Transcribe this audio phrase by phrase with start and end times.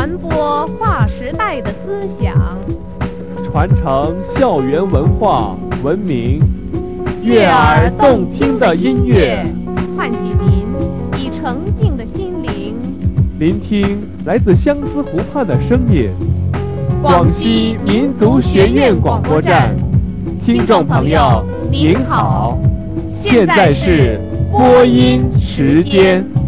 [0.00, 2.58] 传播划时代的思想
[3.44, 6.40] 传承校园文化文明。
[7.22, 9.44] 悦耳动听的音乐
[9.94, 12.74] 唤起您以澄净的心灵
[13.38, 16.08] 聆听来自相思湖畔的声音。
[17.02, 19.76] 广西民族学院广播站。
[20.46, 22.58] 听众朋友您好。
[23.22, 24.18] 现在是
[24.50, 26.39] 播音时间。